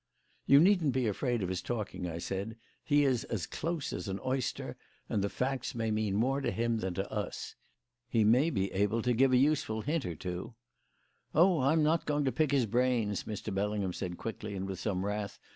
"You 0.47 0.59
needn't 0.59 0.93
be 0.93 1.05
afraid 1.05 1.43
of 1.43 1.49
his 1.49 1.61
talking," 1.61 2.07
I 2.09 2.17
said. 2.17 2.57
"He 2.83 3.03
is 3.03 3.23
as 3.25 3.45
close 3.45 3.93
as 3.93 4.07
an 4.07 4.19
oyster; 4.25 4.75
and 5.07 5.23
the 5.23 5.29
facts 5.29 5.75
may 5.75 5.91
mean 5.91 6.15
more 6.15 6.41
to 6.41 6.49
him 6.49 6.79
than 6.79 6.95
to 6.95 7.11
us. 7.11 7.53
He 8.09 8.23
may 8.23 8.49
be 8.49 8.71
able 8.71 9.03
to 9.03 9.13
give 9.13 9.31
a 9.31 9.37
useful 9.37 9.81
hint 9.81 10.07
or 10.07 10.15
two." 10.15 10.55
"Oh, 11.35 11.59
I'm 11.61 11.83
not 11.83 12.07
going 12.07 12.25
to 12.25 12.31
pick 12.31 12.49
his 12.49 12.65
brains," 12.65 13.25
Mr. 13.25 13.53
Bellingham 13.53 13.93
said 13.93 14.17
quickly 14.17 14.55
and 14.55 14.67
with 14.67 14.79
some 14.79 15.05
wrath. 15.05 15.37